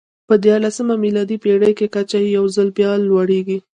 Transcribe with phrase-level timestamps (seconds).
[0.27, 3.59] په دیارلسمه میلادي پېړۍ کې کچه یو ځل بیا لوړېږي.